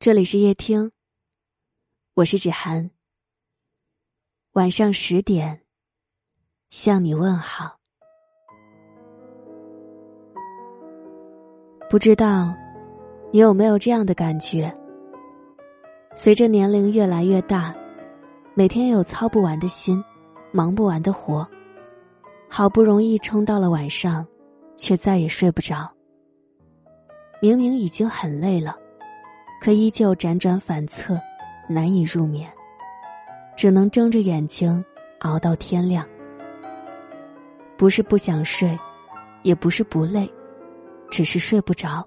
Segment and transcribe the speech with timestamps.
[0.00, 0.90] 这里是夜听，
[2.14, 2.90] 我是芷涵。
[4.52, 5.60] 晚上十点，
[6.70, 7.76] 向你问好。
[11.90, 12.54] 不知道
[13.30, 14.74] 你有没有这样的感觉？
[16.16, 17.76] 随着年龄越来越大，
[18.54, 20.02] 每天有操不完的心，
[20.50, 21.46] 忙不完的活，
[22.48, 24.26] 好不容易撑到了晚上，
[24.76, 25.94] 却再也睡不着。
[27.42, 28.79] 明明已经很累了。
[29.60, 31.20] 可依旧辗转反侧，
[31.68, 32.50] 难以入眠，
[33.54, 34.82] 只能睁着眼睛
[35.18, 36.06] 熬到天亮。
[37.76, 38.78] 不是不想睡，
[39.42, 40.32] 也不是不累，
[41.10, 42.06] 只是睡不着。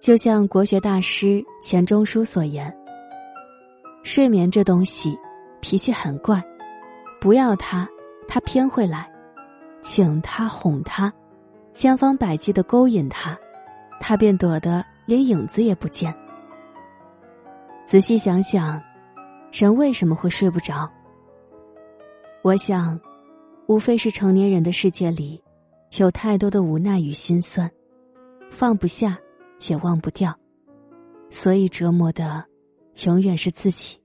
[0.00, 2.76] 就像国学大师钱钟书所言
[4.02, 5.16] ：“睡眠这东西，
[5.60, 6.42] 脾气很怪，
[7.20, 7.88] 不要他，
[8.26, 9.08] 他偏会来；
[9.82, 11.12] 请他哄他，
[11.72, 13.38] 千方百计的勾引他，
[14.00, 16.14] 他便躲得。”连影子也不见。
[17.86, 18.82] 仔细想想，
[19.52, 20.90] 人为什么会睡不着？
[22.42, 23.00] 我想，
[23.68, 25.40] 无非是成年人的世界里，
[25.98, 27.70] 有太多的无奈与心酸，
[28.50, 29.16] 放不下，
[29.68, 30.36] 也忘不掉，
[31.30, 32.44] 所以折磨的，
[33.04, 33.96] 永远是自己。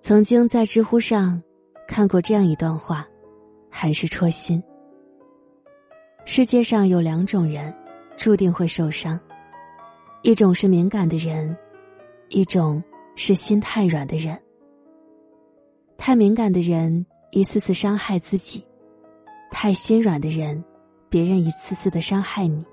[0.00, 1.42] 曾经在知乎上
[1.88, 3.04] 看过这样一段话，
[3.68, 4.62] 很是戳心。
[6.24, 7.74] 世界上有两种人。
[8.16, 9.20] 注定会受伤，
[10.22, 11.56] 一种是敏感的人，
[12.28, 12.82] 一种
[13.14, 14.36] 是心太软的人。
[15.98, 18.64] 太敏感的人一次次伤害自己，
[19.50, 20.64] 太心软的人，
[21.08, 22.64] 别人一次次的伤害你。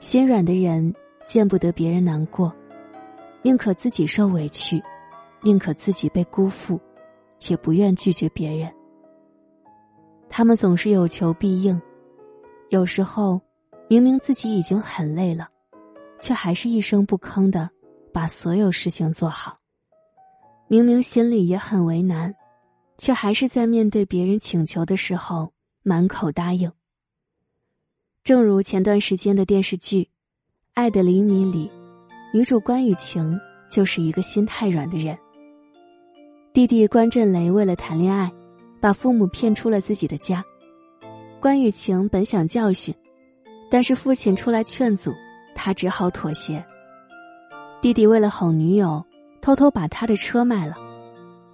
[0.00, 0.94] 心软的人
[1.26, 2.52] 见不得别人难过，
[3.42, 4.82] 宁可自己受委屈，
[5.42, 6.80] 宁可自己被辜负，
[7.48, 8.72] 也不愿拒绝别人。
[10.30, 11.80] 他们总是有求必应，
[12.70, 13.40] 有时候。
[13.90, 15.48] 明明自己已经很累了，
[16.20, 17.70] 却还是一声不吭的
[18.12, 19.58] 把所有事情做好。
[20.66, 22.34] 明明心里也很为难，
[22.98, 25.50] 却还是在面对别人请求的时候
[25.82, 26.70] 满口答应。
[28.22, 30.02] 正如前段时间的电视剧
[30.74, 31.70] 《爱的厘米》里，
[32.34, 35.16] 女主关雨晴就是一个心太软的人。
[36.52, 38.30] 弟弟关震雷为了谈恋爱，
[38.80, 40.44] 把父母骗出了自己的家。
[41.40, 42.94] 关雨晴本想教训。
[43.70, 45.14] 但是父亲出来劝阻，
[45.54, 46.64] 他只好妥协。
[47.80, 49.04] 弟弟为了哄女友，
[49.40, 50.74] 偷偷把他的车卖了。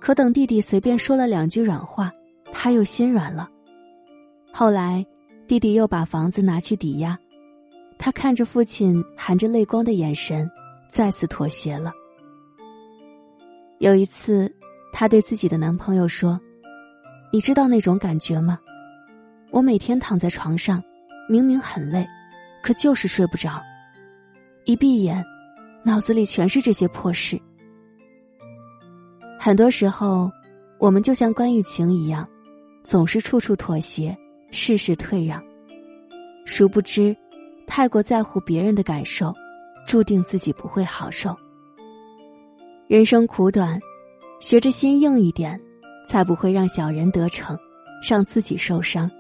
[0.00, 2.12] 可等弟弟随便说了两句软话，
[2.52, 3.48] 他又心软了。
[4.52, 5.04] 后来，
[5.48, 7.18] 弟弟又把房子拿去抵押，
[7.98, 10.48] 他看着父亲含着泪光的眼神，
[10.90, 11.92] 再次妥协了。
[13.78, 14.50] 有一次，
[14.92, 16.40] 他对自己的男朋友说
[17.32, 18.58] ：“你知道那种感觉吗？
[19.50, 20.82] 我每天躺在床上。”
[21.28, 22.06] 明明很累，
[22.62, 23.62] 可就是睡不着。
[24.64, 25.24] 一闭眼，
[25.84, 27.40] 脑子里全是这些破事。
[29.38, 30.30] 很多时候，
[30.78, 32.26] 我们就像关玉晴一样，
[32.82, 34.16] 总是处处妥协，
[34.50, 35.42] 事事退让。
[36.46, 37.14] 殊不知，
[37.66, 39.34] 太过在乎别人的感受，
[39.86, 41.36] 注定自己不会好受。
[42.86, 43.78] 人生苦短，
[44.40, 45.58] 学着心硬一点，
[46.06, 47.58] 才不会让小人得逞，
[48.06, 49.10] 让自己受伤。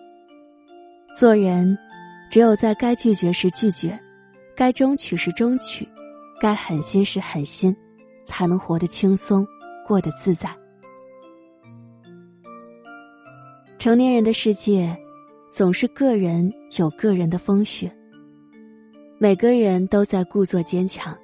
[1.14, 1.76] 做人。
[2.30, 3.98] 只有在该拒绝时拒绝，
[4.56, 5.88] 该争取时争取，
[6.40, 7.74] 该狠心时狠心，
[8.24, 9.46] 才能活得轻松，
[9.86, 10.54] 过得自在。
[13.78, 14.96] 成年人的世界，
[15.52, 17.94] 总是个人有个人的风雪。
[19.18, 21.16] 每个人都在故作坚强，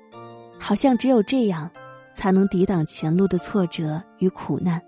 [0.59, 1.69] 好像只有这样，
[2.15, 4.81] 才能抵挡前路的挫折与苦难。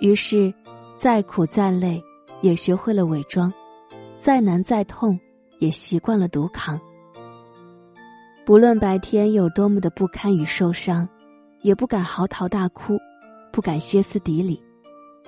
[0.00, 0.52] 于是，
[0.98, 2.02] 再苦再累，
[2.40, 3.52] 也学会了伪装。
[4.24, 5.20] 再难再痛，
[5.58, 6.80] 也习惯了独扛。
[8.46, 11.06] 不论白天有多么的不堪与受伤，
[11.60, 12.98] 也不敢嚎啕大哭，
[13.52, 14.58] 不敢歇斯底里，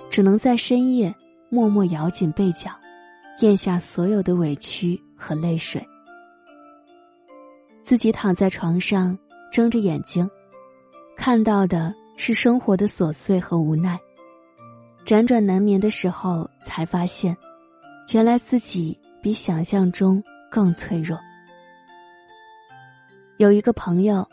[0.09, 1.13] 只能在深夜
[1.47, 2.71] 默默咬紧被角，
[3.41, 5.79] 咽下所有的委屈和泪水。
[7.83, 9.15] 自己躺在床上，
[9.51, 10.27] 睁着眼睛，
[11.15, 13.99] 看到的是生活的琐碎和无奈。
[15.05, 17.37] 辗转难眠的时候，才发现。
[18.11, 21.19] 原来自己比想象中更脆弱。
[23.37, 24.25] 有一个朋友，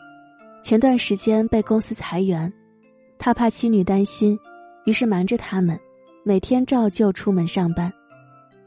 [0.63, 2.51] 前段时间被公司裁员，
[3.19, 4.39] 他怕妻女担心，
[4.85, 5.77] 于是瞒着他们，
[6.23, 7.91] 每天照旧出门上班，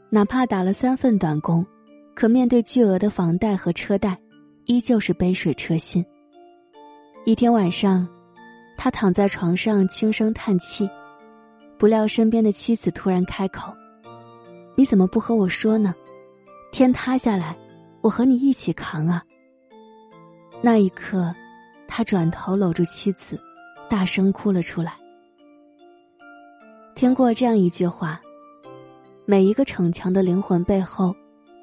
[0.09, 1.65] 哪怕打了三份短工，
[2.13, 4.15] 可面对巨额的房贷和车贷，
[4.65, 6.05] 依旧是杯水车薪。
[7.25, 8.07] 一天晚上，
[8.77, 10.87] 他躺在床上轻声叹气，
[11.79, 13.73] 不料身边的妻子突然开口。
[14.75, 15.93] 你怎么不和我说呢？
[16.71, 17.57] 天塌下来，
[18.01, 19.23] 我和你一起扛啊。”
[20.61, 21.33] 那一刻，
[21.87, 23.39] 他转头搂住妻子，
[23.89, 24.93] 大声哭了出来。
[26.95, 28.19] 听过这样一句话
[29.25, 31.15] ：“每一个逞强的灵魂背后，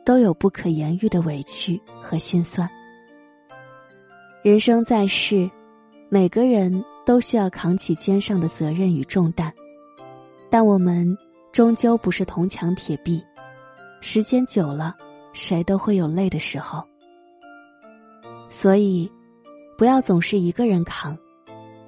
[0.05, 2.69] 都有不可言喻的委屈和心酸。”
[4.43, 5.51] 人生在世，
[6.09, 9.53] 每个人都需要扛起肩上的责任与重担，
[10.49, 11.17] 但我们
[11.57, 13.25] 终究不是铜墙铁壁，
[14.03, 14.95] 时间久了，
[15.33, 16.87] 谁都会有累的时候。
[18.51, 19.11] 所以，
[19.79, 21.17] 不要总是一个人扛，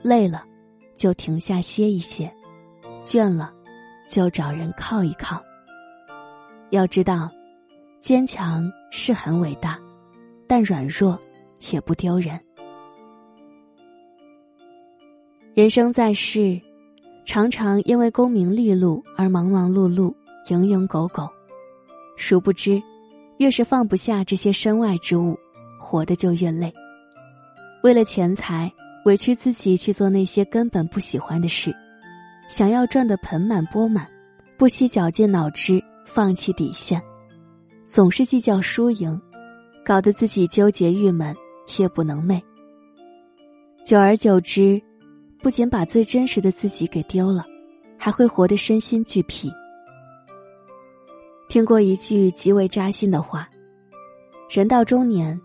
[0.00, 0.42] 累了
[0.96, 2.34] 就停下歇一歇。
[3.04, 3.52] 倦了，
[4.08, 5.38] 就找人靠一靠。
[6.70, 7.30] 要知道，
[8.00, 9.78] 坚强是很伟大，
[10.46, 11.20] 但软弱
[11.72, 12.40] 也不丢人。
[15.52, 16.58] 人生在世，
[17.28, 20.14] 常常因为功名利禄而忙忙碌碌、
[20.46, 21.28] 蝇营狗苟，
[22.16, 22.82] 殊不知，
[23.36, 25.38] 越是放不下这些身外之物，
[25.78, 26.72] 活得就越累。
[27.82, 28.72] 为了钱财，
[29.04, 31.70] 委屈自己去做那些根本不喜欢的事。
[32.48, 34.08] 想要赚得盆满钵满，
[34.56, 36.98] 不惜绞尽脑汁，放弃底线，
[37.86, 39.20] 总是计较输赢，
[39.84, 41.36] 搞得自己纠结郁闷，
[41.78, 42.40] 夜不能寐。
[43.84, 44.80] 久而久之，
[45.40, 47.44] 不仅把最真实的自己给丢了，
[47.96, 49.50] 还会活得身心俱疲。
[51.48, 53.48] 听过一句极为扎心的话：
[54.50, 55.40] 人到中年，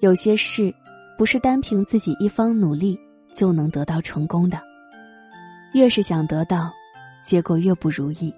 [0.00, 0.72] 有些事
[1.16, 2.98] 不是单凭自己一方努力
[3.34, 4.60] 就能得到成功的。
[5.74, 6.70] 越是想得到，
[7.24, 8.32] 结果越不如意。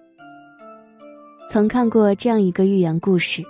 [1.51, 3.43] 曾看过这样一个寓言故事：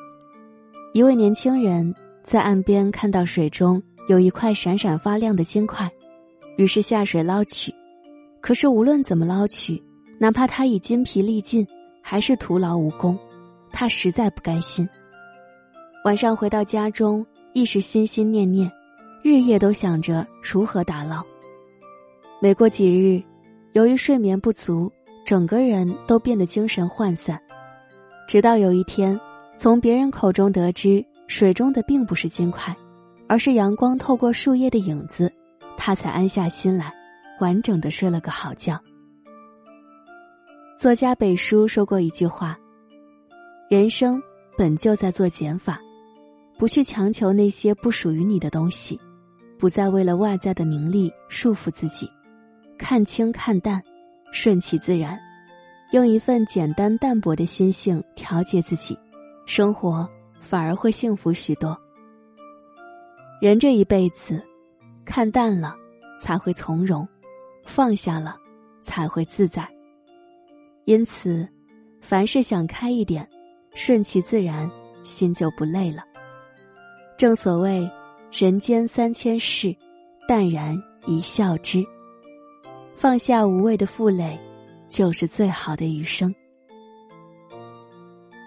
[0.95, 5.91] 一位年轻人在岸边看到水中有一块闪闪发亮的金块，
[6.61, 7.75] 于是下水捞取。
[8.43, 9.83] 可是无论怎么捞取，
[10.19, 11.67] 哪怕他已筋疲力尽，
[12.03, 13.19] 还是徒劳无功。
[13.73, 14.87] 他实在不甘心。
[16.05, 17.25] 晚上回到家中，
[17.55, 18.71] 一时心心念念，
[19.23, 21.25] 日夜都想着如何打捞。
[22.43, 23.23] 没过几日。
[23.73, 24.93] 由于睡眠不足，
[25.25, 27.41] 整个人都变得精神涣散。
[28.29, 29.19] 直到有一天，
[29.57, 32.77] 从别人口中得知水中的并不是金块，
[33.29, 35.33] 而是阳光透过树叶的影子，
[35.83, 36.93] 他才安下心来，
[37.41, 38.79] 完整的睡了个好觉。
[40.79, 42.59] 作家北叔说过一句话
[43.71, 44.23] ：“人生
[44.59, 45.81] 本就在做减法，
[46.59, 49.01] 不去强求那些不属于你的东西，
[49.59, 52.07] 不再为了外在的名利束缚自己。”
[52.77, 53.83] 看清看淡，
[54.33, 55.19] 顺其自然，
[55.93, 58.99] 用一份简单淡泊的心性调节自己，
[59.47, 60.07] 生活
[60.41, 61.77] 反而会幸福许多。
[63.41, 64.43] 人这一辈子，
[65.11, 65.75] 看淡了
[66.21, 67.07] 才会从容，
[67.65, 68.37] 放下了
[68.81, 69.69] 才会自在。
[70.85, 71.49] 因此，
[72.01, 73.29] 凡事想开一点，
[73.75, 74.71] 顺其自然，
[75.03, 76.05] 心就不累了。
[77.19, 77.91] 正所谓，
[78.31, 79.75] 人间三千事，
[80.29, 81.85] 淡然一笑之。
[82.95, 84.39] 放下无谓的负累，
[84.89, 86.33] 就是最好的余生。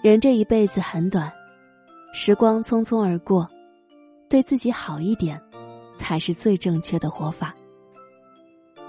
[0.02, 1.30] 人这一辈子很短，
[2.14, 3.50] 时光匆匆而过，
[4.30, 5.38] 对自己好一点，
[5.98, 7.56] 才是最正确的活法。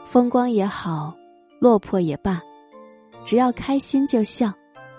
[0.04, 1.16] 风光也好，
[1.60, 2.42] 落魄也罢，
[3.24, 4.52] 只要开心就笑，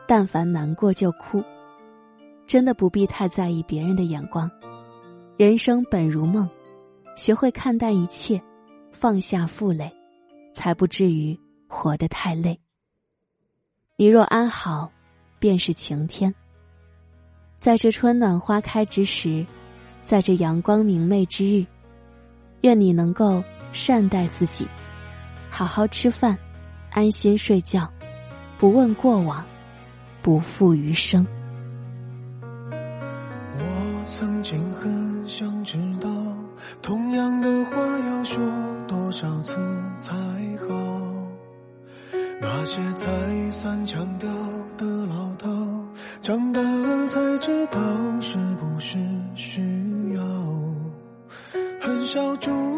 [0.07, 1.43] 但凡难过就哭，
[2.47, 4.49] 真的不必太在意别人的眼光。
[5.37, 6.49] 人生本如梦，
[7.17, 8.41] 学会看淡一切，
[8.91, 9.91] 放下负累。
[10.55, 11.37] 才不至于
[11.67, 12.57] 活得太累。
[13.97, 14.89] 你若安好，
[15.37, 16.33] 便是晴天。
[17.59, 19.45] 在这春暖花开之时，
[20.05, 21.65] 在这阳光明媚之日，
[22.65, 24.67] 愿你能够善待自己，
[25.51, 26.35] 好好吃饭，
[26.89, 27.87] 安心睡觉，
[28.57, 29.45] 不问过往，
[30.23, 31.23] 不负余生。
[32.71, 36.09] 我曾经很想知道，
[36.81, 38.43] 同样的话要说
[38.87, 39.53] 多少次
[39.99, 40.15] 才
[40.67, 40.73] 好。
[42.41, 44.27] 那些再三强调
[44.75, 45.47] 的老套，
[46.19, 47.79] 长大了才知道
[48.21, 48.97] 是不是
[49.35, 49.61] 需
[52.13, 52.35] 要。
[52.35, 52.74] 很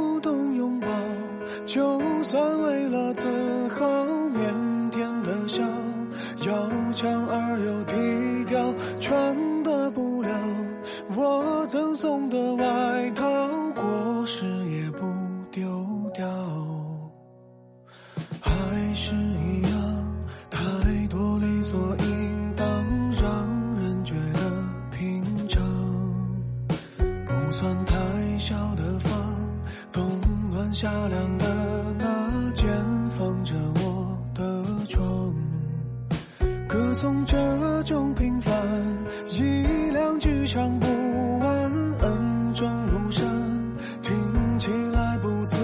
[44.68, 45.56] 起来不自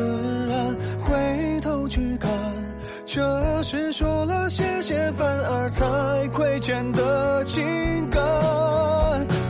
[0.47, 2.31] 然回头去看。
[3.05, 7.61] 这是说了谢谢反而才亏欠的情
[8.09, 8.23] 感。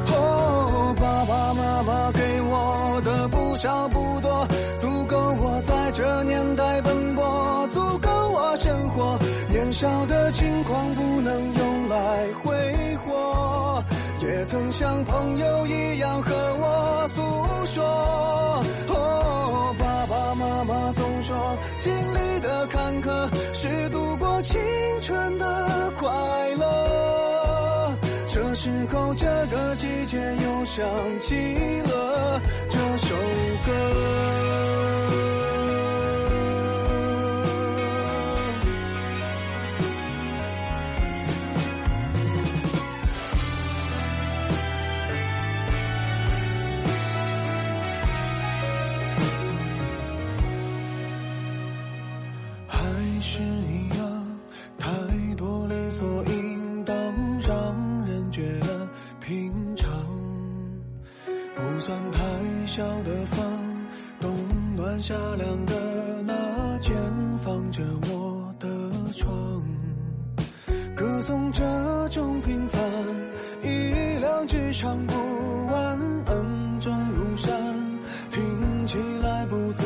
[0.07, 4.47] 哦爸爸妈妈给我的不少不多
[4.79, 9.19] 足够我在这年代奔波足够我生活。
[9.49, 13.83] 年少的轻狂不能用来挥霍
[14.19, 18.23] 也曾像朋友一样和我诉说。
[20.35, 24.59] 妈妈总说，经历的坎坷是度过青
[25.01, 26.09] 春的快
[26.57, 27.95] 乐。
[28.29, 30.85] 这时候，这个季节又想
[31.19, 31.35] 起
[31.83, 33.15] 了这首
[33.65, 34.42] 歌。
[65.05, 65.73] 夏凉的
[66.25, 66.95] 那间，
[67.43, 68.69] 放着我的
[69.17, 69.61] 床，
[70.95, 71.61] 歌颂这
[72.07, 72.81] 种平凡，
[73.63, 73.67] 一
[74.21, 75.13] 两句唱不
[75.65, 77.51] 完，恩重如山，
[78.29, 79.83] 听起来不自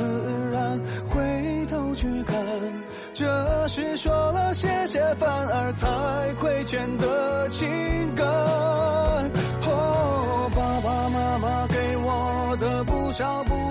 [0.53, 2.37] 然，回头去看，
[3.11, 7.67] 这是说了谢谢，反而才亏欠的情
[8.13, 8.23] 感。
[9.63, 13.66] 哦，爸爸妈妈给我的不少不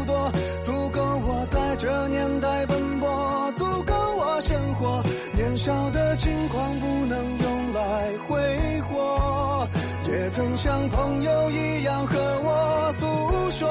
[10.56, 13.68] 像朋友一样和我诉说。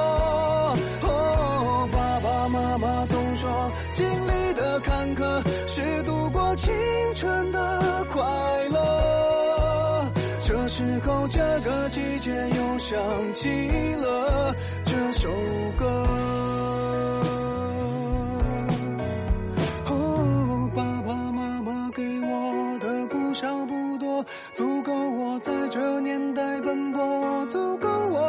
[1.01, 6.72] 哦，爸爸妈妈总说，经历的坎坷是度过青
[7.15, 8.22] 春的快
[8.70, 10.12] 乐。
[10.44, 13.50] 这时候，这个季节又想起
[13.96, 15.27] 了这首
[15.77, 16.25] 歌。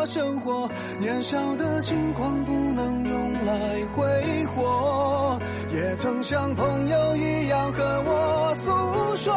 [0.06, 0.70] 生活。
[0.98, 5.38] 年少的轻狂不能用来挥霍，
[5.72, 8.70] 也曾像朋友一样和我诉
[9.22, 9.34] 说。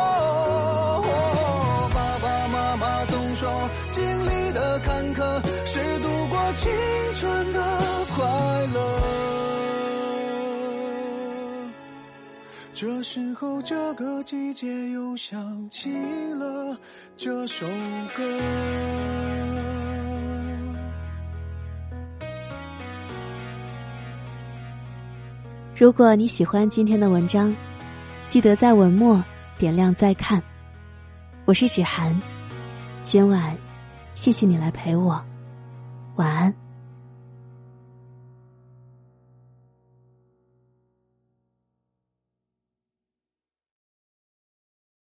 [1.94, 6.72] 爸爸妈妈总说，经历的坎坷是度过青
[7.16, 7.60] 春的
[8.16, 8.26] 快
[8.74, 8.78] 乐。
[12.74, 15.92] 这时候，这个季节又想起
[16.36, 16.78] 了
[17.18, 17.66] 这首
[18.16, 18.24] 歌。
[25.80, 27.56] 如果你喜欢今天的文章，
[28.28, 29.24] 记得在文末
[29.58, 30.44] 点亮再看。
[31.46, 32.22] 我是芷涵，
[33.02, 33.56] 今晚
[34.14, 35.24] 谢谢你来陪我，
[36.18, 36.54] 晚安。